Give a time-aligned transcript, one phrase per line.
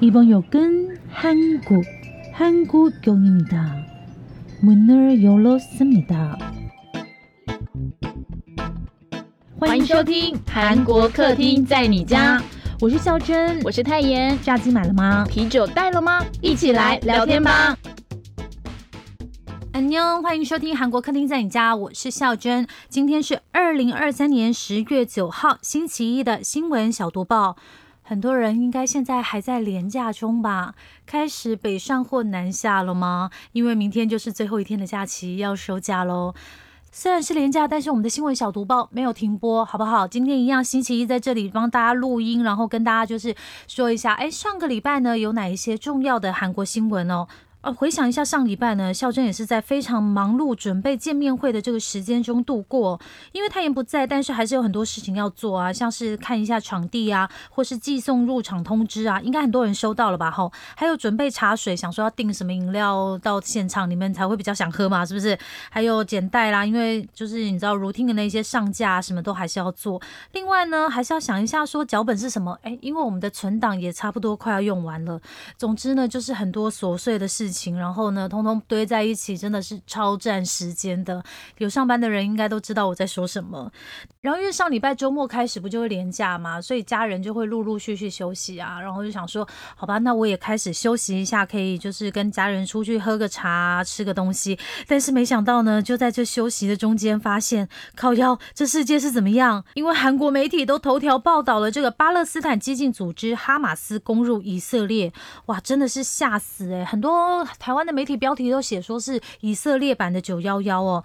[0.00, 1.84] 이번 역은 한국,
[2.32, 3.86] 한국역입니다.
[4.62, 6.38] 문을 열었습니다.
[9.58, 12.42] 欢迎收听韩国客厅在你家，
[12.80, 14.38] 我是孝珍，我是泰妍。
[14.42, 15.24] 炸鸡买了吗？
[15.28, 16.24] 啤酒带了吗？
[16.40, 17.76] 一起来聊天吧。
[19.72, 22.66] 安妞，欢迎收听韩国客厅在你家，我是孝珍。
[22.88, 27.56] 今天是二零二三年十月九号，星期一的新闻小读报。
[28.07, 30.75] 很多人应该现在还在廉价中吧？
[31.07, 33.31] 开始北上或南下了吗？
[33.51, 36.35] 因为明天就是最后一天的假期，要收假喽。
[36.91, 40.07] 虽然是廉价，但是我们的新闻小读报没有停播，好不好？
[40.07, 43.35] 今天一样，星期一在这里帮大家录音，然后跟大家就是
[43.67, 47.27] 说一下，哎，上个礼拜呢有哪一些重要的韩国新闻哦？
[47.65, 53.01] 呃，回想一下上礼拜呢，孝珍也是在非常忙碌准备见面会的这个时间中度过。
[53.31, 60.29] 因为太妍不在，但是还是有很多事情要做啊，像是看一下场地啊，或是寄送入场通知啊，应该很多人收到了吧？
[60.29, 65.35] 吼，还有准备茶水，想说要订什么饮料到现场，你们才会比较想喝嘛，是不是？
[65.71, 69.99] 还有剪带啦，因为就是你知道如听的那些上架什么都还是要做。
[70.33, 72.55] 另外呢，还是要想一下说脚本是什么？
[72.61, 75.19] 哎，因为我们的存档也差不多快要用完了。
[75.57, 77.54] 总之呢，就是很多琐碎的事情。
[77.55, 81.23] 情然后呢，通通堆在一起，真的是超占时间的。
[81.59, 83.71] 有上班的人应该都知道我在说什么。
[84.19, 88.81] 然后因为上礼拜周末开始不就会连假嘛，所以家人就会陆陆续续休息啊。
[88.81, 94.59] 然后就想说，好吧，那我也开始休息一下，可以就是跟家人出去喝个茶，吃个东西。
[94.87, 99.63] 但是没想到呢，就在这休息的中间，发现靠腰这世界是怎么样？
[99.75, 105.13] 因为韩国媒体都头条报道了这个巴勒斯坦激进组织哈马斯攻入以色列，
[105.45, 107.44] 哇，真的是吓死诶，很多。
[107.59, 111.03] 台湾的媒体标题都写说是以色列版的九幺幺哦。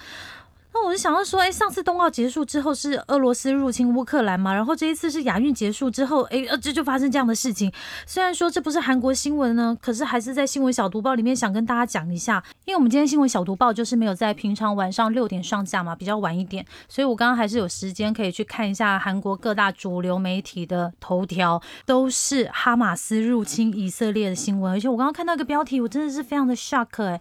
[0.73, 7.73] 那我就想到说，哎，上次冬奥结束之后是俄罗斯入侵乌克兰嘛，然后这一次是亚运结束之后，哎，呃，这就发生这样的事情。
[8.07, 27.21] 虽然说这不是韩国新闻呢，可是还是在新闻小读报里面想跟大家讲一下，因为我们今天新闻小读报就是没有在平常晚上六点上架嘛，比较晚一点，所以我刚刚还是有时间可以去看一下韩国各大主流媒体的头条，都是哈马斯入侵以色列的新闻，而且我刚刚看到一个标题，我真的是非常的 shock 哎。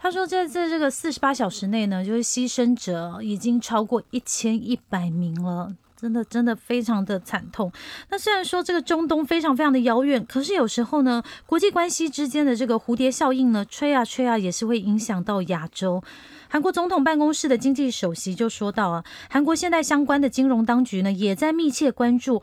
[0.00, 7.72] 他说，在在这个四十八小时内呢，就是牺牲者已经超过一千一百名了，真的真的非常的惨痛。
[8.08, 16.02] 那虽然说这个中东非常非常的遥远，可是有时候呢，国际关系之间的这个蝴蝶效应呢，吹啊吹啊，也是会影响到亚洲。
[16.48, 22.40] 韩国总统办公室的经济首席就说到啊，韩国现在相关的金融当局呢，也在密切关注。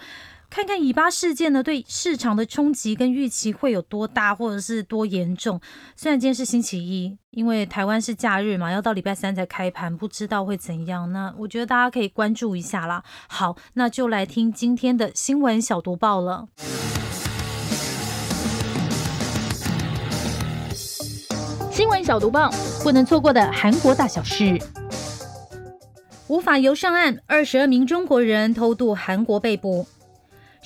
[0.50, 5.60] 看看以巴事件呢，对市场的冲击跟预期会有多大，或者是多严重？
[5.96, 11.12] 虽然今天是星期一，因为台湾是假日嘛，要到礼拜三才开盘，不知道会怎样。
[11.12, 13.04] 那我觉得大家可以关注一下啦。
[13.28, 16.48] 好，那就来听今天的新闻小读报了。
[21.72, 22.50] 新闻小读报，
[22.82, 24.58] 不能错过的韩国大小事。
[26.28, 29.86] 无法游上岸，二十二名中国人偷渡韩国被捕。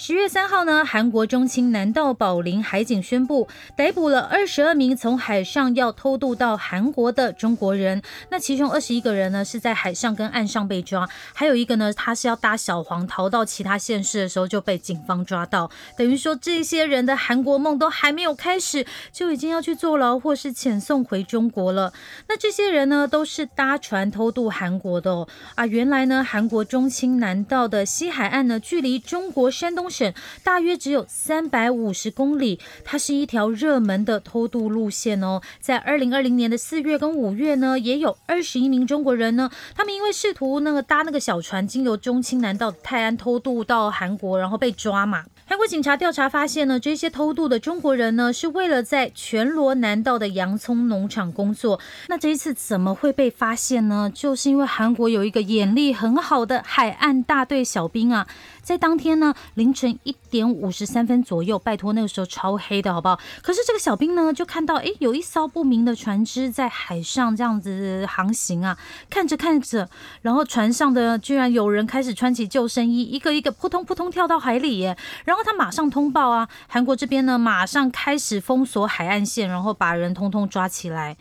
[0.01, 8.01] 十月三号呢，韩国中青南道宝林海警宣布逮捕了二十二名从海上要偷渡到韩国的中国人。
[8.29, 15.69] 那其中二十一个人呢是在海上跟岸上被抓，还有一个呢，他是要搭小黄逃到其他县市的时候就被警方抓到。
[15.97, 21.91] 等于说这些人的韩国梦都还没有开始，就已经要去坐牢或是遣送回中国了。
[22.29, 25.27] 那这些人呢都是搭船偷渡韩国的哦。
[25.55, 29.88] 啊，原来呢，韩国中青南道的西海岸呢，距离中国山东。
[29.89, 30.13] 省
[30.43, 35.41] 大约只有三百五十公里，它是一条热门的偷渡路线哦。
[35.59, 45.25] 在二零二零年的四月跟五月呢，也有二十一名中国人呢，他们因为试图那个搭那个小船经由中青南道泰安偷渡到韩国，然后被抓嘛。
[45.45, 51.79] 韩国警察调查发现呢，这些偷渡的中国人呢，是为了在全罗南道的洋葱农场工作。
[52.07, 54.11] 那这一次怎么会被发现呢？
[54.13, 58.27] 就是因为韩国有一个眼力很好的海岸大队小兵啊。
[58.69, 63.19] 在当天呢，凌晨一点五十三分左右，拜托那个时候超黑的好不好？
[63.41, 68.77] 可是这个小兵呢，就看到哎，有一艘不明的船只在海上这样子航行啊，
[69.09, 69.89] 看着看着，
[70.21, 74.95] 然后船上的居然有人开始穿起救生衣，一个一个扑通扑通跳到海里耶，
[75.25, 81.17] 然后他马上通报啊，韩国这边呢马上开始封锁海岸线，然后把人通通抓起来。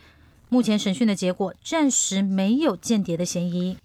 [0.49, 3.77] 目前审讯的结果暂时没有间谍的嫌疑。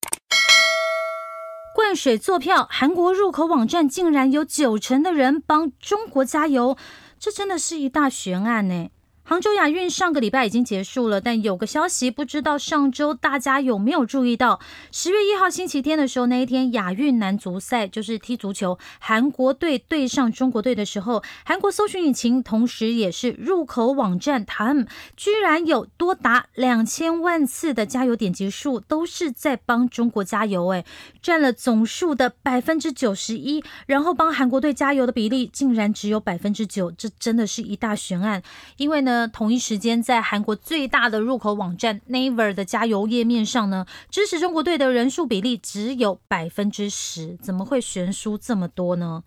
[1.74, 6.76] 灌水坐票，韩国入口网站竟然有九成的人帮中国加油，
[7.18, 8.90] 这真的是一大悬案呢。
[9.26, 14.60] 杭州亚运上个礼拜已经结束了，但有个消息，不知道上周大家有没有注意到？
[14.92, 24.84] 十月一号星期天的时候，那一天亚运男足赛就是踢足球，韩国队对上中国队的时候，韩国搜寻引擎同时也是入口网站 Time，
[25.16, 30.84] 居然有多达两千万次的加油点击数，都是在帮中国加油，哎，
[31.22, 38.42] 占了总数的百分之九十一，然后帮韩国队加油的比例竟然只有百分之九，这真的是一大悬案，
[38.76, 39.13] 因为呢。
[39.32, 49.24] 同一时间，在韩国最大的入口网站 Naver 的加油页面上呢，支持中国队的人数比例只有百分之十，怎么会悬殊这么多呢？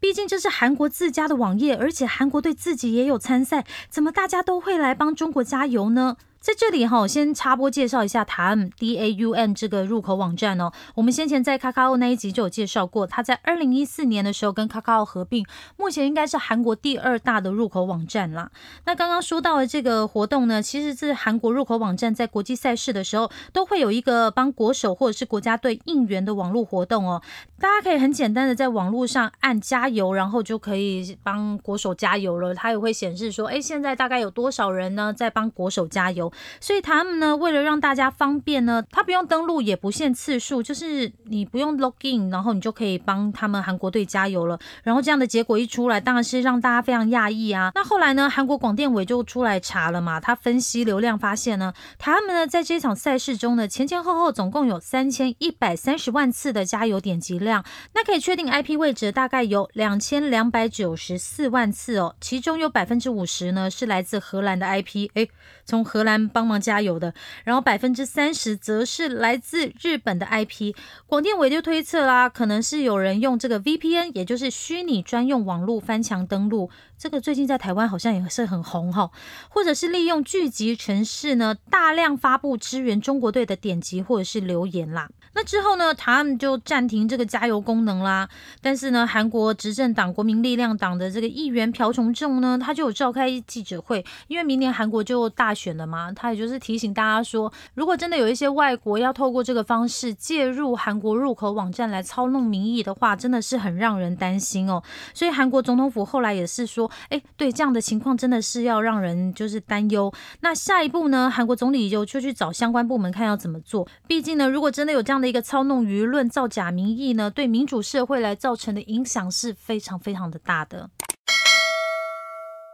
[0.00, 6.16] 毕竟这是韩国自家的网页，而且韩国队自己也有参赛，怎么大家都会来帮中国加油呢？
[6.40, 10.72] 在这里哈，先插播介绍一下 Daum D A U M 这个入口网站哦。
[10.94, 15.44] 我们先前在 Kakao 那一集就有介绍过，它在二零一四年的时候跟 Kakao 合并，
[15.76, 18.50] 目前应该是韩国第二大的入口网站啦。
[18.86, 27.20] 那刚刚说到的这个活动呢，其实是韩国入口网站在国际赛事的时候都会有一个帮国手或者是国家队应援的网络活动哦。
[27.58, 32.54] 大家可以很简单的在网络上按加油，然后就可以帮国手加油了。
[32.54, 36.27] 它也会显示说，哎，现在大概有多少人呢在帮国手加油。
[36.60, 44.58] 所以他们呢，为了让大家方便呢，他不用登录，也不限次数，就是你不用 login，然后你就可以帮他们韩国队加油了。
[44.82, 47.72] 然后这样的结果一出来，当然是让大家非常讶异啊。
[47.74, 57.64] 那后来呢，韩国广电委就出来查了嘛，他分析流量发现呢，他们呢在这场赛事中呢，前前后后总共有三千一百三十万次的加油点击量，
[57.94, 65.30] 那可以确定 IP 位置大概有两千两百九十四万次哦，其中有百分之五十呢是来自荷兰的 IP，诶，
[65.64, 66.17] 从荷兰。
[66.26, 67.12] 帮忙加油的，
[67.44, 70.74] 然后百分之三十则是来自日本的 IP。
[71.06, 76.70] 广电委就推测啦，可能是有人用这个 VPN，也就是虚拟专用网络翻墙登录。
[76.96, 79.10] 这个最近在台湾好像也是很红哈，
[79.48, 85.08] 或者是利用聚集城市呢，大量发布支援中国队的典籍或者是留言啦。
[85.34, 88.28] 那之后呢，他们就暂停这个加油功能啦。
[88.60, 104.82] 但是呢，韩国执政党国民力量党的这个议员朴崇正呢，他就有召开记者会，因为明年韩国就大选了嘛，他也就是提醒大家说，如果真的有一些外国要透过这个方式介入韩国入口网站来操弄民意的话，真的是很让人担心哦。
[105.14, 106.90] 所以韩国总统府后来也是说。
[107.10, 110.12] 哎，对，这样的情况真的是要让人就是担忧。
[110.40, 111.30] 那下一步呢？
[111.30, 113.88] 韩国总理就就去找相关部门看要怎么做。
[114.06, 120.90] 毕竟呢，如果真的有这样的一个操弄舆论、造假民意呢，对民主社会来造成的影响是非常非常的大的。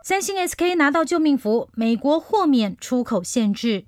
[0.07, 3.87] 三星 SK 拿到救命符，美国豁免出口限制。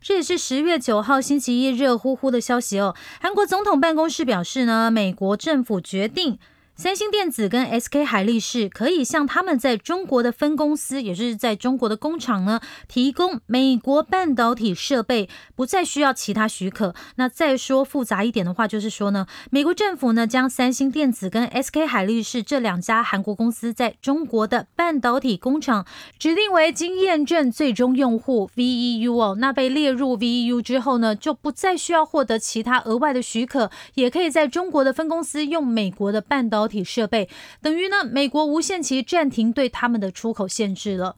[0.00, 2.94] 这也是十月九号星期一热乎乎的消息哦。
[3.20, 6.38] 韩国总统办公室表示呢，美国政府决定。
[6.80, 16.94] 三星电子跟 SK 海力士可以向他们在中国的分公司，也就是在中国的工厂呢，提供美国半导体设备，不再需要其他许可。
[17.16, 25.84] 那再说复杂一点的话，就是说呢，美国政府呢将三星电子跟 SK 海力士这两家韩国公司在中国的半导体工厂
[26.16, 29.36] 指定为经验证最终用户 VEU 哦。
[29.40, 36.67] 那被列入 VEU 之后呢，就不再需要获得其他额外的许可，也可以在中国的分公司用美国的半导。
[36.68, 37.28] 体设备
[37.60, 41.16] 等于呢，美国无限期暂停对他们的出口限制了。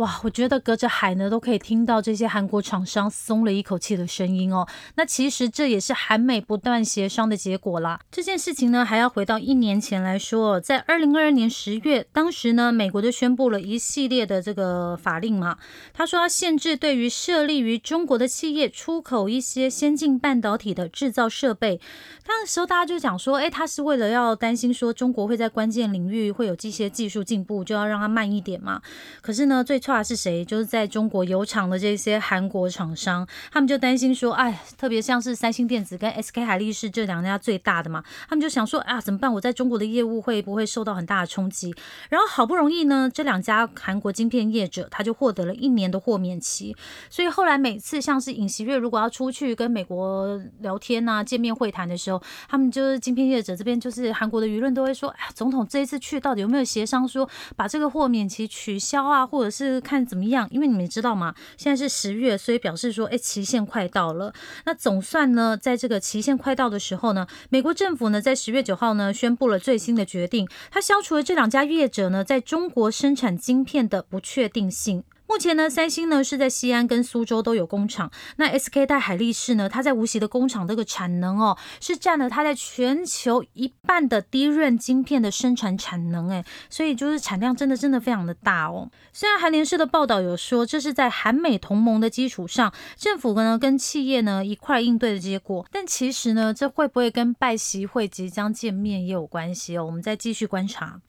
[0.00, 4.66] 哇，我觉得隔着海呢都可以听到这些韩国厂商松了一口气的声音哦。
[4.94, 8.00] 那其实这也是韩美不断协商的结果啦。
[8.10, 15.58] 这件事情呢还要回到一年前来说，在二零二二年十月，当时呢美国就宣布了一系列的这个法令嘛。
[15.92, 21.78] 他说要限制对于设立于中国的企业出口一些先进半导体的制造设备。
[22.26, 28.80] 那时候大家就讲说，哎，他是为了要担心说中国会在关键领域会有这些技术进步，就要让它慢一点嘛。
[29.20, 30.44] 可是呢，最话是谁？
[30.44, 39.32] 就是在中国有厂的这些韩国厂商，他们就担心说，哎，特别像是三星电子跟 SK 海力士这两家最大的嘛，他们就想说，啊，怎么办？
[39.32, 41.74] 我在中国的业务会不会受到很大的冲击？
[42.08, 46.76] 然后好不容易呢，这两家韩国晶片业者他就获得了一年的豁免期，
[47.08, 59.69] 所以后来每次像是尹锡悦如果要出去跟美国聊天啊、见面会谈的时候，他们就是晶片业者这边就是韩国的舆论都会说，哎，总统这一次去到底有没有协商说把这个豁免期取消啊，或者是？
[59.78, 60.48] 看怎么样？
[60.50, 61.34] 因为你们知道吗？
[61.58, 64.32] 现在是十月，所以表示说，哎，期限快到了。
[64.64, 75.04] 那总算呢，在这个期限快到的时候呢，美国政府呢，在十月九号呢，宣布了最新的决定，它消除了这两家业者呢，在中国生产晶片的不确定性。
[75.30, 78.10] 目前呢，三星呢是在西安跟苏州都有工厂。
[78.34, 88.90] 那 SK 在海力士呢，它在无锡的工厂这个产能哦，是占了它在全球一半的低润晶片的生产产能哎，所以就是产量真的真的非常的大哦。
[89.12, 99.84] 虽然韩联社的报道有说，这是在韩美同盟的基础上，政府呢跟企业呢一块应对的结果，但其实呢，这会不会跟拜习会即将见面也有关系哦？
[99.84, 101.00] 我们再继续观察。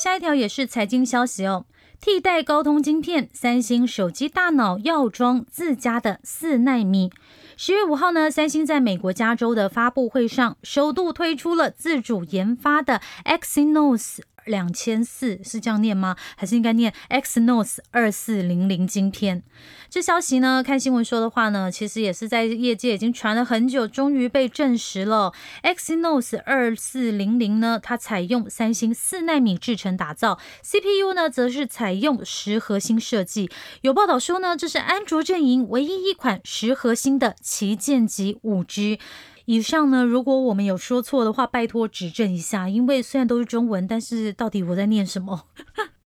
[0.00, 1.64] 下一条也是财经消息哦。
[2.06, 7.10] 替代高通晶片，三星手机大脑要装自家的四纳米。
[7.56, 14.20] 十月五号呢，三星在美国加州的发布会上，首度推出了自主研发的 Exynos。
[14.46, 16.16] 两千四是这样念吗？
[16.36, 19.42] 还是应该念 Exynos 二四零零晶片？
[19.90, 25.32] 这消息呢，看新闻说的话呢，其实也是在业界已经传了很久，终于被证实了。
[25.62, 33.50] X Noes 二四零零呢，它采用三星四纳米制程打造，CPU 呢则是采用十核心设计。
[33.82, 38.98] 有报道说呢，这是安卓阵营唯一一款十核心的旗舰级五 G。
[39.46, 45.46] 以上呢，如果我们有说错的话，拜托指正一下，因为虽然都是中文，但是到底我在念什么？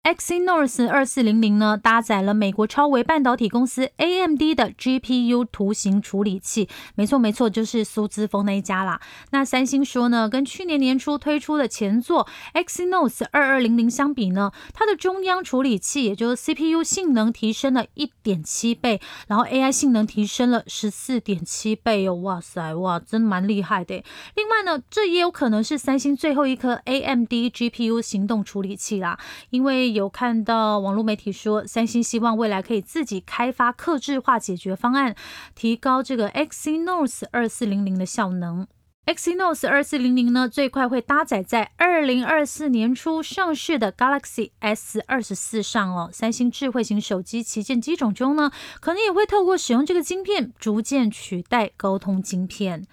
[0.04, 6.68] ？Exynos 二四零零呢，搭载了美国超微半导体公司 AMD 的 GPU 图形处理器。
[6.94, 9.00] 没错没错，就是苏姿峰那一家啦。
[9.30, 22.14] 那三星说呢，跟去年年初推出的前作 Exynos 二二零零相比呢，它的中央处理器也就是 CPU 性能提升了一点七倍，然后 AI 性能提升了十四点七倍哦。
[22.16, 24.04] 哇塞哇，真蛮厉害的。
[24.36, 29.18] 另外呢，这也有可能是三星最后一颗 AMD GPU 行动处理器啦，
[29.48, 29.93] 因为。
[29.94, 35.14] 有看到网络媒体说，三星希望未来可以自己开发克制化解决方案，
[35.54, 38.66] 提高这个 Exynos 二四零零的效能。
[39.06, 46.08] Exynos 二四零零呢，最快会搭载在二零二四年初上市的 Galaxy S 二十四上哦。
[46.12, 52.86] 三星智慧型手机旗舰机种中呢，可能也会透过使用这个晶片，逐渐取代高通晶片。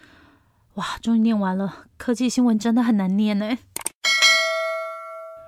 [0.75, 3.58] 哇，终于念完了，科技新闻真的很难念呢。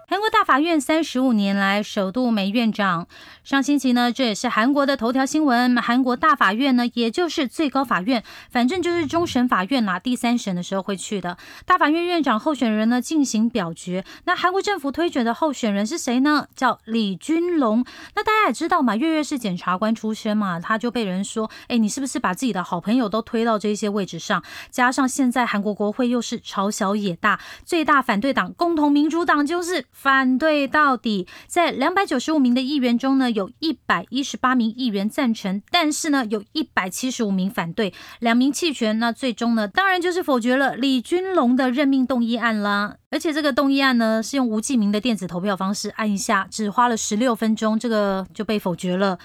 [0.07, 3.07] 韩国大法院三十五年来首度没院长。
[3.43, 5.81] 上星期呢，这也是韩国的头条新闻。
[5.81, 9.99] 韩国大法院呢，也就是最高法院，反正就是终审法院啦。
[9.99, 11.37] 第三审的时候会去的。
[11.65, 14.03] 大法院院长候选人呢进行表决。
[14.25, 16.47] 那韩国政府推选的候选人是谁呢？
[16.55, 17.85] 叫李君龙。
[18.15, 24.43] 那大家也知道嘛，月月是检察官出身嘛，他就被人说，哎，你是不是把自己的好朋友都推到这些位置上？
[24.69, 29.85] 加上现在韩国国会又是朝小野大，最大反对党共同民主党就是。
[29.91, 38.97] 反对到底，在两百九十五名的议员中呢，有一百一十八名议员赞成，但是呢，有一百七十五名反对，两名弃权。
[38.99, 42.95] 那最终呢，当然就是否决了李君龙的任命动议案啦。
[43.09, 49.19] 而且这个动议案呢，是用无记名的电子投票方式按一下，只花了十六分钟，这个就被否决了。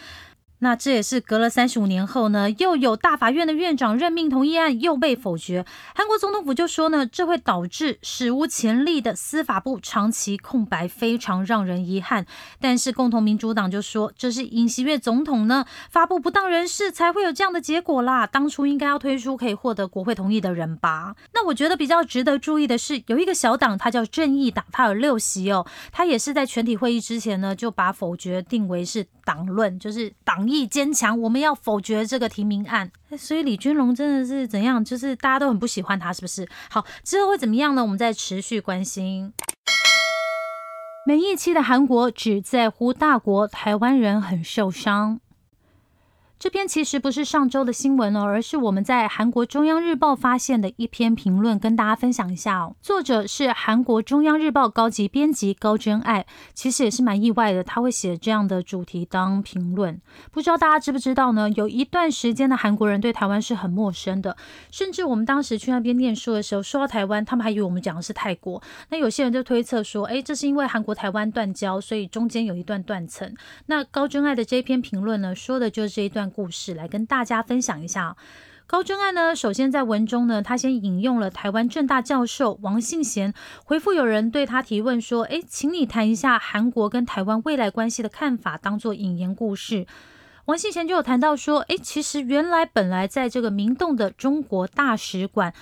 [0.61, 5.65] 那这也是隔了三十五年后呢，又有大法院的院长任命同意案又被否决。
[5.95, 12.27] 韩国总统府就说呢，这会导致史无前例的司法部长期空白，非常让人遗憾。
[12.61, 18.27] 但是共同民主党就说，这是尹锡悦总统呢发布不当人事才会有这样的结果啦。
[18.27, 21.15] 当初应该要推出可以获得国会同意的人吧？
[21.35, 30.39] 那我觉得比较值得注意的是，有一个小党，它叫正义党，它有六席哦，它也是在全体会议之前呢就把否决定为是党论，就是党。
[30.49, 32.91] 意坚强，我们要否决这个提名案。
[33.19, 34.83] 所以李君龙真的是怎样？
[34.83, 36.49] 就是大家都很不喜欢他，是不是？
[36.71, 37.83] 好，之后会怎么样呢？
[37.83, 39.35] 我们再持续关心。
[41.07, 45.21] 每一期的韩国只在乎大国，台湾人很受伤。
[46.39, 52.77] 这篇其实不是上周的新闻哦，而是我们在韩国中央日报发现的一篇评论，跟大家分享一下哦。
[52.81, 60.01] 作者是韩国中央日报高级编辑高真爱，其实也是蛮意外的，他会写这样的主题当评论。
[60.31, 61.51] 不知道大家知不知道呢？
[61.51, 64.37] 有一段时间的韩国人对台湾是很陌生的，
[64.71, 68.63] 甚至我们当时去那边念书的时候，说到台湾，他们还以为我们讲的是泰国。
[68.91, 73.35] 那有些人就推测说，哎，这是因为韩国台湾断交，所以中间有一段断层。
[73.67, 76.28] 那高真爱的这篇评论呢，说的就是这一段。
[76.31, 78.17] 故事来跟大家分享一下。
[78.67, 83.33] 高真爱呢，首先在文中呢，他先引用了台湾政大教授王信贤
[83.65, 89.87] 回复有人对他提问说：“诶，请你谈一下韩国跟台湾未来关系的看法，当做引言故事。”
[90.45, 95.55] 王信贤就有谈到说：“诶，其实原来本来在这个明洞的中国大使馆。”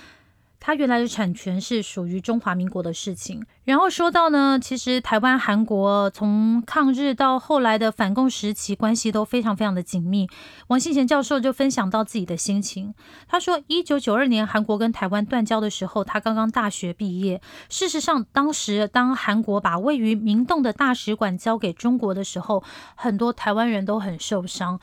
[0.67, 3.41] 它原来的产权是属于中华民国的事情。
[3.63, 10.27] 然后说到呢，其实台湾、韩国从抗日到后来的反共时期，关系都非常非常的紧密。
[10.67, 12.93] 王信贤教授就分享到自己的心情，
[13.29, 17.41] 他说，一九九二年韩国跟台湾断交的时候，他刚刚大学毕业。
[17.69, 22.61] 事实上，当时当韩国把位于明洞的大使馆交给中国的时候，
[22.95, 24.81] 很多台湾人都很受伤。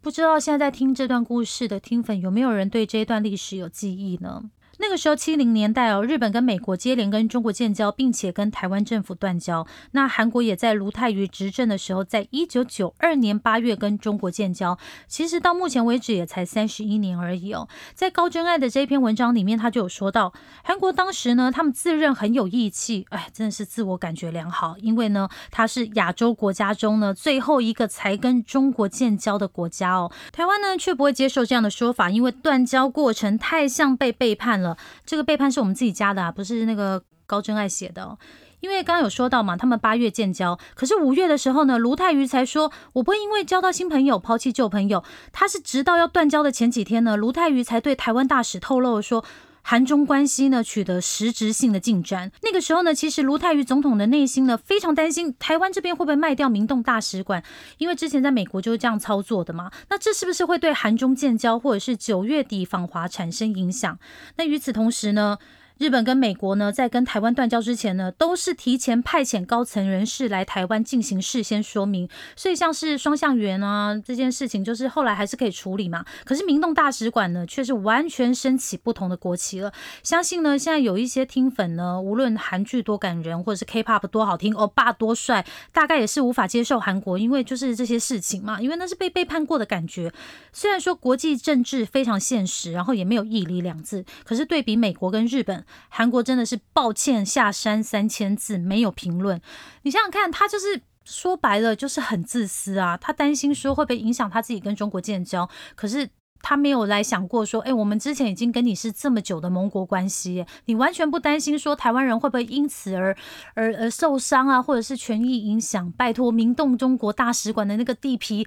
[0.00, 4.44] 不知道现在在听这段故事的听粉有没有人对这一段历史有记忆呢？
[4.78, 9.66] 那个时候，七零年代哦，日本跟美国接连跟中国建交，并且跟台湾政府断交。
[9.92, 14.78] 那韩国也在卢泰愚执政的时候，在一九九二年八月跟中国建交。
[15.06, 17.68] 其实到目前为止也才三十一年而已哦。
[17.94, 30.12] 在高真爱的这一篇文章里面，他就有说到，韩国当时呢，他们自认很有义气，哎，真的是自我感觉良好，因为呢，他是亚洲国家中呢最后一个才跟中国建交的国家哦。
[30.32, 34.65] 台湾呢却不会接受这样的说法，因为断交过程太像被背叛了。
[35.04, 38.16] 这个背叛是我们自己加的啊，不是那个高真爱写的。
[38.60, 45.04] 因为刚刚有说到嘛，他们八月建交，可是五月的时候呢，卢泰愚才说我不会因为交到新朋友抛弃旧朋友。
[45.32, 49.24] 他是直到要断交的前几天呢，卢泰愚才对台湾大使透露说。
[49.68, 52.30] 韩中关系呢取得实质性的进展。
[52.42, 57.42] 那个时候呢，其实卢泰愚总统的内心呢非常担心台湾这边会不会卖掉明洞大使馆，
[57.78, 59.72] 因为之前在美国就是这样操作的嘛。
[59.88, 63.98] 那这是不是会对韩中建交或者是九月底访华产生影响？
[64.36, 65.36] 那与此同时呢？
[65.78, 76.02] 日本跟美国呢，在跟台湾断交之前呢，都是提前派遣高层人士来台湾进行事先说明，所以像是双向圆啊这件事情，就是后来还是可以处理嘛。
[76.24, 79.70] 可是明洞大使馆呢，却是完全升起不同的国旗了。
[80.02, 90.10] 相信呢，现在有一些听粉呢，无论韩剧多感人，或者是 K-pop 多好听，欧巴多帅，大概也是无法接受韩国，因为就是这些事情嘛，因为那是被背叛过的感觉。
[90.54, 95.65] 虽然说国际政治非常现实，然后也没有义理两字，可是对比美国跟日本。
[95.88, 99.40] 韩国真的是抱歉下山三千字没有评论。
[99.82, 102.96] 你想想看，他就是说白了就是很自私啊。
[102.96, 106.08] 他担心说会不会影响他自己跟中国建交，可是
[106.42, 113.16] 他没有来想过说，哎，我们之前已经跟你是这么久的盟国关系，你完全不担心说台湾人会不会因此而
[113.54, 115.90] 而而受伤啊，或者是权益影响？
[115.92, 118.46] 拜托，明洞中国大使馆的那个地皮。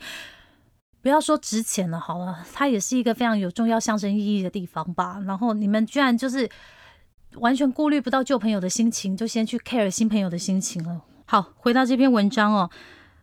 [1.01, 5.17] 不要说值钱了，好了，它也是一个非常有重要象征意义的地方吧。
[5.25, 6.49] 然后你们居然就是
[7.35, 11.01] 完全顾虑不到旧朋友的心情，就先去 care 新朋友的心情了。
[11.25, 12.69] 好，回到这篇文章哦。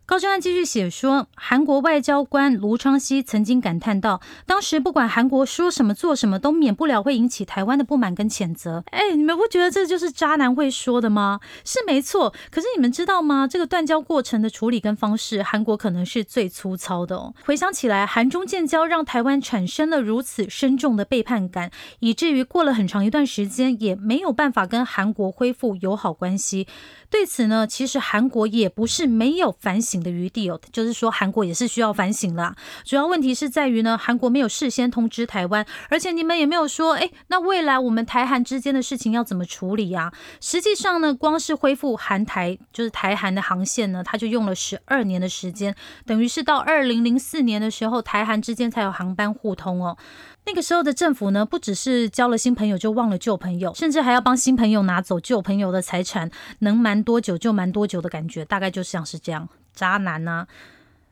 [0.07, 11.41] 高正安继续写说，韩国外交官卢昌熙曾经感叹道：“当时不管韩国说什么做什么，都免不了会引起台湾的不满跟谴责。”哎，你们不觉得这就是渣男会说的吗？
[11.65, 12.33] 是没错。
[12.49, 13.45] 可是你们知道吗？
[13.45, 17.33] 这个断交过程的处理跟方式，韩国可能是最粗糙的。
[17.43, 26.65] 回想起来，韩中建交让台湾产生了如此深重的背叛感，以至于过了很长一段时间，也没有办法跟韩国恢复友好关系。
[27.09, 32.55] 对此呢，其实韩国也不是没有反省的余地哦，就是说韩国也是需要反省啦。
[32.83, 40.11] 主要问题是在于呢，韩国没有事先通知台湾，而且你们也没有说，哎，那未来我们台韩之间的事情要怎么处理呀？
[40.41, 49.97] 实际上呢，光是恢复韩台就是台韩的航线呢，它就用了十二年的时间，等于是到二零零四年的时候，台韩之间才有航班互通哦。
[50.45, 60.45] 那个时候的政府呢，不只是交了新朋友就忘了旧朋友，甚至还要帮新朋友拿走旧朋友的财产，能瞒多久就瞒多久的感觉，大概就像是这样，渣男呐！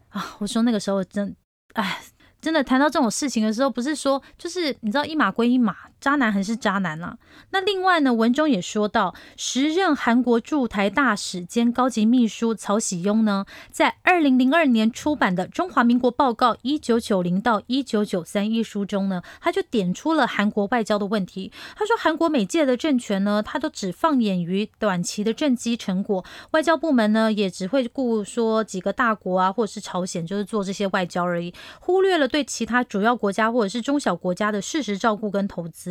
[0.09, 1.33] 啊，我说那个时候真，
[1.73, 2.01] 哎。
[2.41, 7.17] 真的谈到这种事情的时候，不是说就是你知道一码归一码，渣男还是渣男啦。
[7.49, 21.51] 那另外呢，文中也说到，时任韩国驻台大使兼高级秘书曹喜庸呢，在二零零二年出版的《中华民国报告一九九零到一九九三》一书中呢，他就点出了韩国外交的问题。
[21.75, 32.25] 他说，韩国每届的政权呢，他都只放眼于短期的政绩成果，外交部门呢，也只会顾说几个大国啊，或者是朝鲜，就是做这些外交而已，忽略了。
[32.35, 35.84] 对其他主要国家或者是中小国家的事实照顾跟投资，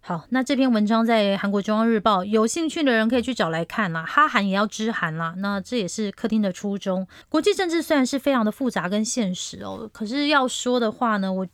[0.00, 4.04] 好，那这篇文章在韩国中央日报，有兴趣的人可以去找来看啦。
[4.04, 7.08] 哈韩也要知韩啦，那这也是客厅的初衷。
[7.28, 11.46] 国际政治虽然是非常的复杂跟现实哦，可是要说的话呢，我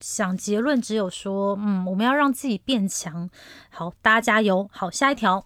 [0.00, 3.28] 想结论只有说，嗯，我们要让自己变强。
[3.70, 4.70] 好，大家加油。
[4.72, 5.44] 好，下一条。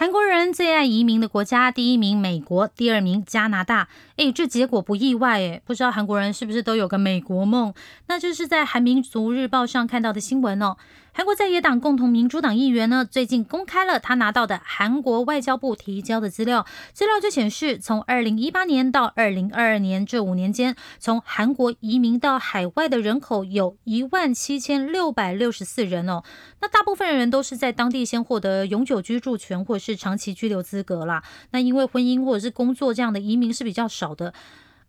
[0.00, 3.86] 韩国人最爱移民的国家，第一名美国，第二名加拿大。
[4.16, 7.74] 诶，这结果不意外诶，不知道韩国人是不是都有个美国梦？
[8.06, 10.78] 那就是在韩民族日报上看到的新闻哦。
[11.12, 16.64] 韩国在野党共同民主党议员呢，最近公开了他拿到的韩国外交部提交的资料。
[16.92, 26.22] 资料就显示，从二零一八年到二零二二年这五年间，从韩国移民到海外的人口有一万七千六百六十四人哦。
[26.60, 31.24] 那大部分人都是在当地先获得永久居住权或是长期居留资格啦。
[31.50, 34.32] 那因为婚姻或者是工作这样的移民是比较少的。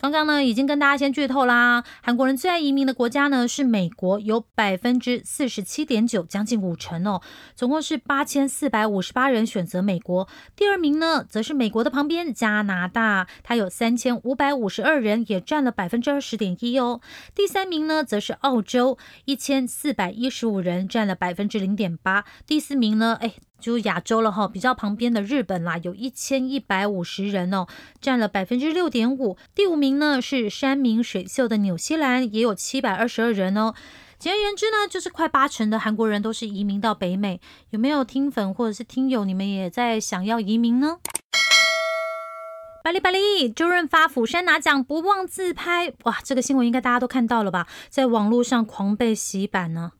[0.01, 1.83] 刚刚呢，已经跟大家先剧透啦。
[2.01, 7.21] 韩国人最爱移民的国家呢是美国，有百分之四十七点九，将近五成哦。
[7.53, 10.27] 总共是八千四百五十八人选择美国。
[10.55, 16.99] 第二名呢，则是美国的旁边加拿大，它有三千五百五十二人，也占了百分之二十点一哦。
[17.35, 22.25] 第三名呢，则是澳洲，一千四百一十五人，占了百分之零点八。
[22.47, 23.35] 第四名呢，哎。
[23.61, 27.67] 就亚洲了哈，比较旁边的日本啦，有一千一百五十人哦，
[28.01, 29.37] 占了百分之六点五。
[29.53, 33.73] 第五名呢是山明水秀的纽西兰，也有七百二十二人哦。
[34.17, 37.39] 简而言之呢，就是快八成的韩国人都是移民到北美。
[37.69, 40.97] 有没有听粉或者是听友，你们也在想要移民呢？
[42.83, 49.91] 巴里巴里，周润发釜山拿奖不忘自拍，哇，这个新闻应该大家都看到了吧，在网络上狂被洗版呢。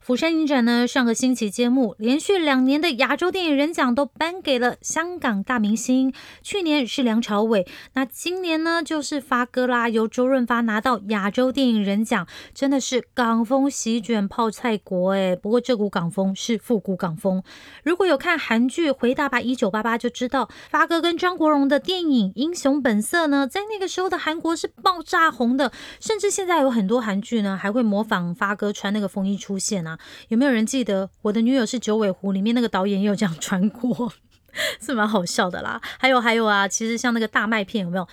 [0.00, 6.12] 釜山影展呢，上个星期揭幕，连续两年的亚洲电影人奖都颁给了香港大明星。
[6.42, 15.36] 去年是梁朝伟，那今年呢就是发哥啦，由周润发拿到亚洲电影人奖，真的是港风席卷泡菜国哎。
[15.36, 17.42] 不过这股港风是复古港风，
[17.84, 29.89] 如果有看韩剧《回答吧一九八八》，就知道发哥跟张国荣的电影《英雄本色》呢，在那个时候的韩国是爆炸红的，甚至现在有很多韩剧呢还会模仿发哥穿那个风衣出现啊。
[30.28, 34.12] 有没有人记得我的女友是九尾狐里面那个导演也有这样穿过，
[34.80, 35.80] 是蛮好笑的啦。
[35.98, 38.06] 还有还有啊，其实像那个大麦片有没有？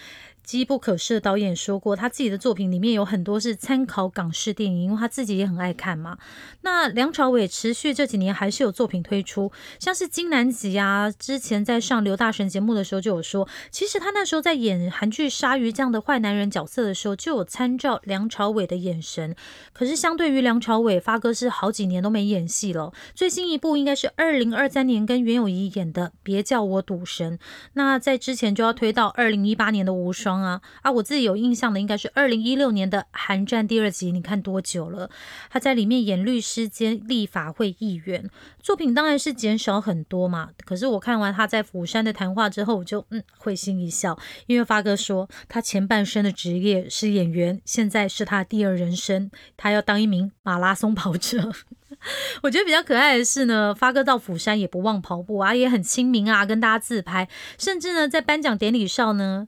[0.47, 6.17] 机不可失的导演说过，他自己的作品里面有很多是参考港式电影，因为他自己也很爱看嘛。
[6.62, 19.36] 那梁朝伟持续这几年还是有作品推出，像是《金南吉》啊，之前在上刘大神节目的时候就有说，其实他那时候在演韩剧《鲨鱼》这样的坏男人角色的时候，就有参照梁朝伟的眼神。
[19.73, 22.93] 可是相对于梁朝伟，发哥是好几年都没演戏了。
[23.13, 27.38] 最新一部应该是二零二三年跟袁咏仪演的《别叫我赌神》，
[27.73, 30.36] 那在之前就要推到二零一八年的《无双》。
[30.41, 30.91] 啊啊！
[30.91, 35.10] 我自己有印象的应该是二零一六年的《寒战》第二集，你看多久了？
[35.50, 40.50] 他在里面演律师兼立法会议员，作品当然是减少很多嘛。
[40.65, 51.52] 可是我看完他在釜山的谈话之后，我就嗯会心一笑，因为发哥说他前半生的职业是演员，现在是他第二人生，他要当一名马拉松跑者。
[52.43, 59.47] 我觉得比较可爱的是呢，发哥到釜山也不忘跑步啊，也很亲民啊，跟大家自拍，甚至呢在颁奖典礼上呢。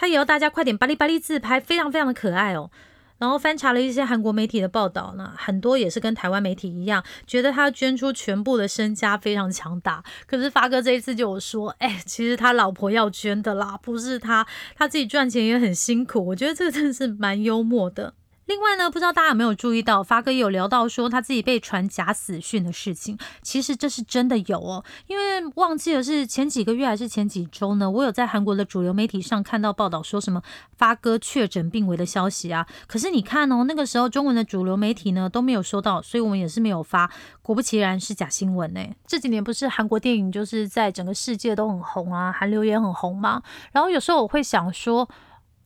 [0.00, 2.70] 他也要大家快点巴里巴里自拍，非常非常的可爱哦。
[3.18, 10.04] 然后翻查了一些韩国媒体的报道呢，很多也是跟台湾媒体一样，觉得他捐出全部的身家非常强大。
[10.24, 16.24] 可是发哥这一次就有说，哎，其实他老婆要捐的啦，不是他，他自己赚钱也很辛苦。
[16.26, 18.14] 我觉得这个真的是蛮幽默的。
[18.48, 23.18] 另外呢，不知道大家有没有注意到，发哥也有聊到说他自己被传假死讯的事情。
[23.42, 30.42] 其实这是真的有哦，因为忘记了是前几个月还是前几周呢，我有在韩国的主流媒体上看到报道说什么
[30.78, 32.66] 发哥确诊病危的消息啊。
[32.86, 37.10] 可是你看哦，那个时候中文的主流媒体呢都没有收到，所以我们也是没有发。
[37.42, 38.80] 果不其然是假新闻呢。
[39.06, 43.42] 这几年不是韩国电影就是在整个世界都很红啊，韩流也很红吗？
[43.72, 45.06] 然后有时候我会想说。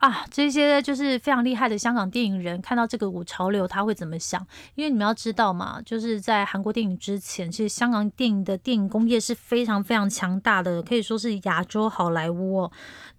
[0.02, 4.44] 啊，这些就是非常厉害的香港电影人，看到这个五潮流，他会怎么想？
[4.74, 12.62] 因为你们要知道嘛，就是在韩国电影之前，其实香港电影的电影工业是非常非常强大的，可以说是亚洲好莱坞。
[12.64, 12.72] 哦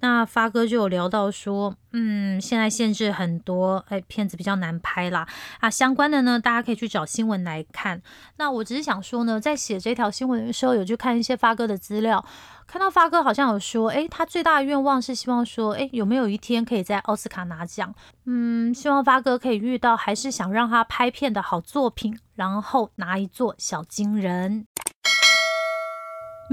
[0.04, 5.26] 那发哥就有聊到说，嗯，现在限制很多，哎，片子比较难拍啦。
[5.62, 8.02] 啊，相关的呢，大家可以去找新闻来看。
[8.36, 12.26] 那我只是想说呢，在写这条新闻的时候，有去看一些发哥的资料。
[12.68, 17.96] 看到发哥好像有说，诶，他最大的愿望是希望说，诶，有没有一天可以在奥斯卡拿奖？
[18.26, 24.68] 嗯，希望发哥可以遇到还是想让他拍片的好作品，然后拿一座小金人。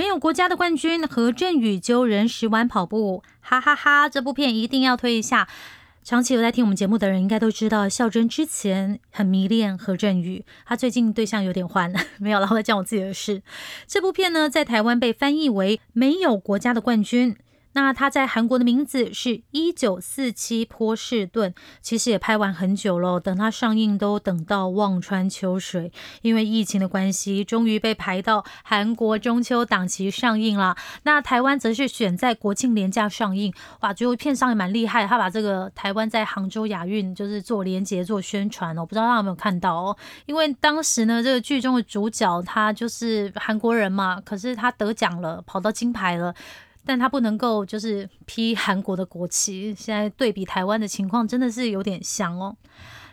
[0.01, 4.09] 没有国家的冠军，何振宇揪人十万跑步，哈哈哈！
[4.09, 5.47] 这部片一定要推一下。
[6.03, 13.43] 长期有在听我们节目的人应该都知道，孝珍之前很迷恋何振宇，他最近对象有点换了， 没有了，我在讲我自己的事。
[13.87, 17.35] 这部片呢，在台湾被翻译为《没有国家的冠军》。
[17.73, 30.77] 那他在韩国的名字是一九四七波士顿，其实也拍完很久了，等他上映都等到望穿秋水，因为疫情的关系，终于被排到韩国中秋档期上映了。
[31.05, 39.97] 那台湾则是选在国庆连假上映，哇，最后片商也蛮厉害，他把这个台湾在杭州亚运就是做连结做宣传哦，不知道大家有没有看到哦？
[40.27, 46.35] 因为当时呢，这个剧中的主角他就是韩国人嘛，可是他得奖了，跑到金牌了。
[46.85, 52.57] 但他不能够就是披韩国的国旗，现在对比台湾的情况，真的是有点像哦。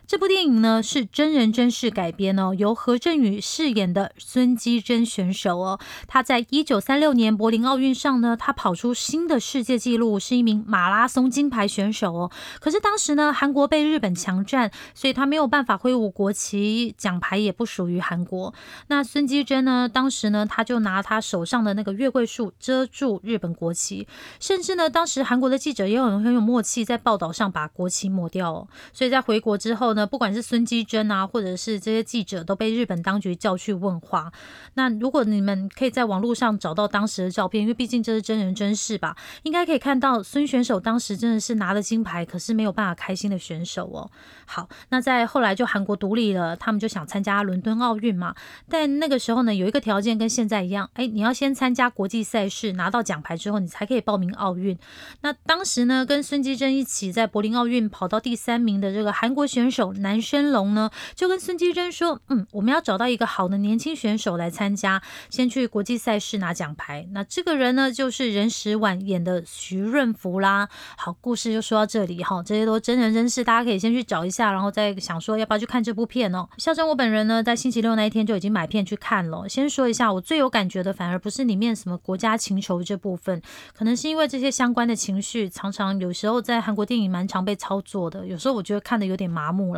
[0.08, 12.32] 这部电影呢是真人真事改编哦，由何振宇饰演的孙基珍选手哦，他在一九三六年柏林奥运上呢，他跑出新的世界纪录，是一名马拉松金牌选手哦。
[12.62, 18.54] 可是当时呢，韩国被日本强占，所以他没有办法挥舞国旗，奖牌也不属于韩国。
[18.88, 24.08] 那孙基珍呢，当时呢，他就拿他手上的那个月桂树遮住日本国旗，
[24.40, 28.70] 甚至呢，当时韩国的记者也很很有默契，在报道上把国旗抹掉哦。
[28.94, 29.97] 所以在回国之后。
[29.98, 34.32] 那不管是孙基珍啊，或者是这些记者，都被日本当局叫去问话。
[34.76, 44.12] 那如果你们可以在网络上找到当时的照片，因为毕竟这是真人真事吧，应该可以看到孙选手当时真的是拿了金牌，可是没有办法开心的选手哦。
[44.46, 48.36] 好，那在后来就韩国独立了，他们就想参加伦敦奥运嘛。
[48.70, 54.78] 但那个时候呢，有一个条件跟现在一样，哎，你要先参加国际赛事，拿到奖牌之后，你才可以报名奥运。
[55.22, 59.87] 那当时呢，跟孙基珍一起在柏林奥运跑到第三名的这个韩国选手。
[59.94, 67.08] 南生龙呢，就跟孙基珍说：“嗯，我们要找到一个好的年轻选手来参加，先去国际赛事拿奖牌。
[67.12, 70.70] 那这个人呢，就是任时婉演的徐润福啦。
[70.98, 76.48] 好，故事就说到这里哈，这些都真人真事，大家可以先去找一下，然后再想说要不要去看这部片哦。
[76.58, 79.48] 孝珍，我本人呢，在星期六那一天就已经买片去看了。
[79.48, 83.42] 先说一下，我最有感觉的，反而不是里面什么国家情仇这部分，
[83.74, 89.76] 可能是因为这些相关的情绪，常常有时候在韩国电影蛮常被操作的，有时候我觉得看的有点麻木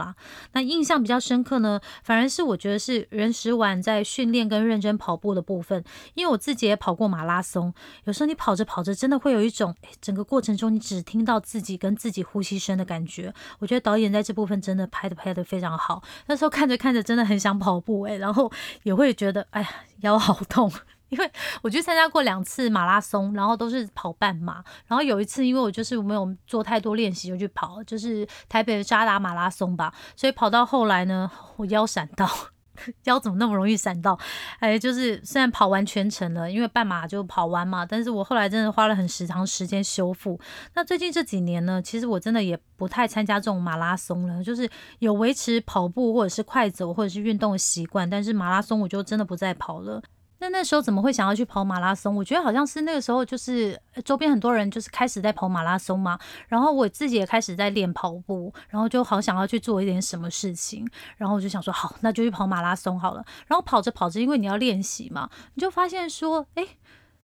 [0.54, 5.84] 那印象比较深刻呢，反而是我觉得是任时婉在训练跟认真跑步的部分，
[6.14, 7.74] 因为我自己也跑过马拉松，
[8.06, 13.34] 有时候你跑着跑着，真的会有一种整个过程中你只听到自己跟自己呼吸声的感觉。
[13.60, 18.52] 我觉得导演在这部分真的拍的拍的非常好，那时候看着看着真的很想跑步诶，然后
[18.84, 19.70] 也会觉得哎呀
[20.02, 20.72] 腰好痛。
[21.10, 32.30] 因为我去参加过两次马拉松，然后都是跑半马，然后有一次因为我就是没有做太多练习就去跑，就是台北的扎达马拉松吧，所以跑到后来呢，我腰闪到，
[33.06, 34.18] 腰怎么那么容易闪到？
[34.60, 40.40] 哎，就是虽然跑完全程了，因为半马就跑完嘛，但是我后来真的花了很时长时间修复。
[40.76, 44.70] 那最近这几年呢，其实我真的也不太参加这种马拉松了，就是
[45.00, 50.02] 有维持跑步或者是快走或者是运动的习惯，但是马拉松我就真的不再跑了。
[50.42, 52.16] 那那时候怎么会想要去跑马拉松？
[52.16, 63.26] 我觉得好像是那个时候，就是周边很多人就是开始在跑马拉松嘛，然后我自己也开始在练跑步，然后就好想要去做一点什么事情，然后我就想说好，那就去跑马拉松好了。
[63.48, 66.66] 然后跑着跑着，因为你要练习嘛，你就发现说，哎，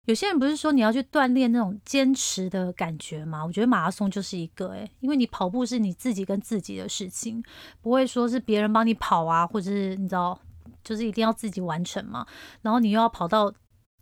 [0.03, 3.45] 有些人不是说你要去锻炼那种坚持的感觉吗？
[3.45, 7.41] 我觉得马拉松就是一个，哎，因为你跑步是你自己跟自己的事情，
[7.81, 10.37] 不会说是别人帮你跑啊，或者是你知道。
[10.85, 12.25] 就是一定要自己完成嘛，
[12.61, 13.51] 然后你又要跑到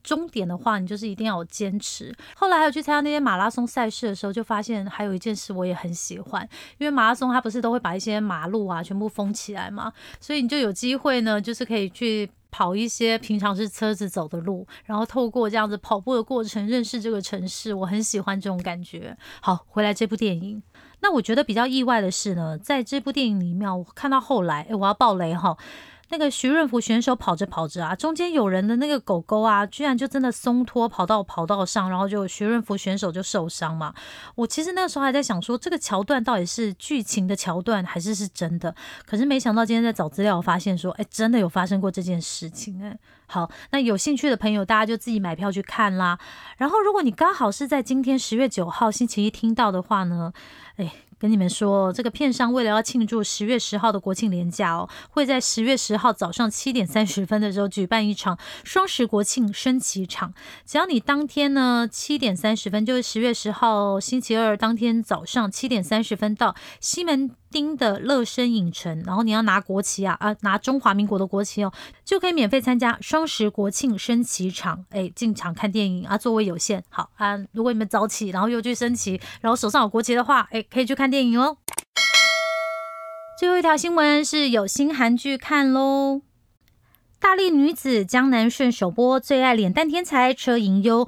[0.03, 2.13] 终点的话，你就是一定要有坚持。
[2.35, 19.17] 后来还有去参加那些马拉松赛事的时候，就发现还有一件事我也很喜欢，因为马拉松它不是都会把一些马路啊全部封起来嘛，所以你就有机会呢，就是可以去跑一些平常是车子走的路，然后透过这样子跑步的过程认识这个城市，我很喜欢这种感觉。
[19.41, 20.61] 好，回来这部电影，
[20.99, 25.57] 那我觉得比较意外的是呢，在这部电影里面，我看到后来，诶我要爆雷哈。
[26.13, 33.91] 那个徐润福选手跑着跑着啊，中间有人的那个狗狗啊，居然就真的松脱跑到跑道上，然后就徐润福选手就受伤嘛。
[34.35, 38.75] 我其实那个时候还在想说，这个桥段到底是剧情的桥段还是是真的？
[39.07, 42.95] 可是没想到今天在找资料发现说，哎，真的有发生过这件事情哎。
[43.25, 46.19] 好，那有兴趣的朋友大家就自己买票去看啦。
[46.57, 50.31] 然后如果你刚好是在今天十月九号星期一听到的话呢，
[50.75, 50.93] 哎。
[51.23, 60.33] 跟你们说，这个片商为了要庆祝十月十号的国庆连假哦，会在十月十号早上七点三十分的时候举办一场双十国庆升旗场。
[60.65, 67.31] 只要你当天呢七点三十分，就是十月十号星期二当天早上七点三十分到西门。
[67.53, 71.71] 丁的乐生影城，然后你要拿国旗啊啊，拿中华民国的国旗哦，
[72.03, 76.83] 就可以免费参加双十国庆升旗场，哎，进场看电影啊，座位有限。
[76.89, 81.57] 好啊，如果你们早起，然后又去升旗，然后手上有国旗的话，哎，可以去看电影哦。
[83.39, 86.21] 最后一条新闻是有新韩剧看喽，
[87.19, 91.05] 大力女子江南顺首播《最爱脸蛋天才车银优》。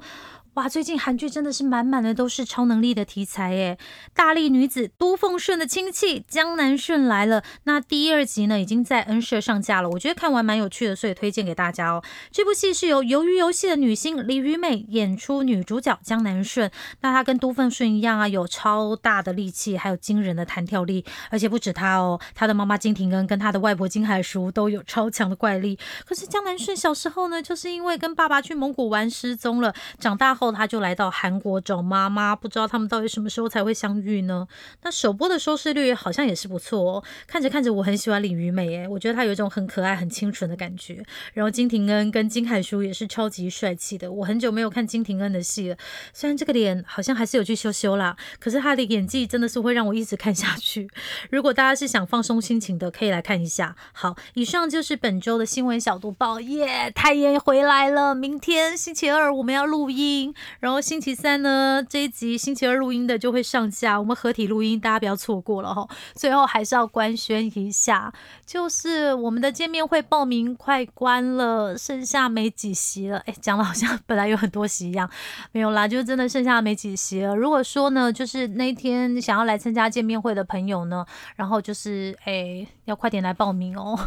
[0.56, 3.76] 哇，最近韩剧真的是满满的都是超能力的题材诶。
[4.14, 7.44] 大力女子都奉顺的亲戚江南顺来了。
[7.64, 12.02] 那第二集呢，已经在 N 社上架了，我觉得看完蛮有趣的，所以推荐给大家哦。
[12.32, 16.70] 这部戏是由鱿鱼游戏的女星李雨美演出女主角江南顺。
[17.02, 25.78] 那她跟都奉顺一样啊，有超大的力气，还有惊人的弹跳力，而且不止她哦，她的妈妈金廷恩跟她的外婆金海淑都有超强的怪力。
[26.06, 30.45] 可是江南顺小时候呢，就是因为跟爸爸去蒙古玩失踪了，长大后。
[30.46, 34.46] 后他就来到韩国找妈妈，不知道他们到底什么时候才会相遇呢？
[34.82, 37.04] 那首播的收视率好像也是不错哦。
[37.26, 41.04] 看着看着，我很喜欢李雨美诶，我觉得她有一种很可爱、很清纯的感觉。
[41.34, 44.10] 然后金廷恩跟金海淑也是超级帅气的。
[44.10, 45.76] 我很久没有看金廷恩的戏了，
[46.12, 50.88] 虽然这个脸好像还是有去修修啦，可是他的演技真的是会让我一直看下去。
[51.30, 53.74] 如果大家是想放松心情的，可以来看一下。
[53.92, 56.40] 好，以上就是本周的新闻小读报。
[56.40, 58.14] 耶，太爷回来了！
[58.14, 60.34] 明天星期二我们要录音。
[60.60, 65.88] 然后星期三呢，这一集星期二录音的就会上架，我们合体录音，大家不要错过了哈。
[66.14, 68.12] 最后还是要官宣一下，
[68.44, 73.18] 就是我们的见面会报名快关了，剩下没几席了。
[73.26, 75.10] 哎，讲的好像本来有很多席一样，
[75.52, 77.34] 没有啦，就真的剩下没几席了。
[77.34, 81.04] 如果说呢，就是那天想要来参加见面会的朋友呢，
[81.36, 83.98] 然后就是哎，要快点来报名哦。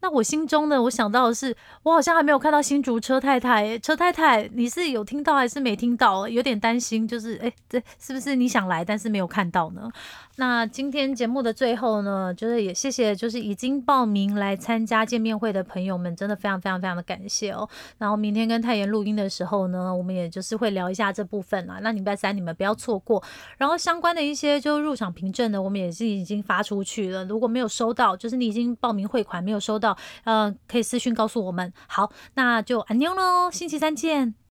[0.00, 3.78] 那我心中呢，我想到的是，我好像还没有看到新竹车太太。
[3.78, 6.28] 车太太，你是有听到还是没听到？
[6.28, 9.90] 有点担心，就是哎，这是不是你想来，但是没有看到呢？
[10.36, 17.68] 那今天节目的最后呢，就是也谢谢，就是已经报名来参加见面会的朋友们，真的非常非常非常的感谢哦。
[17.98, 21.80] 然后明天跟太妍录音的时候呢，我们也就是会聊一下这部分啦。
[21.82, 23.20] 那礼拜三你们不要错过。
[23.56, 27.24] 然后相关的一些就入场凭证呢，我们也是已经发出去了。
[27.24, 29.87] 如果没有收到，就是你已经报名汇款没有收到，
[30.24, 31.72] 呃，可以私讯告诉我们。
[31.86, 34.38] 好，那就安妞喽，星期三见。